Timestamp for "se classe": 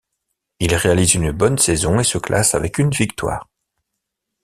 2.03-2.55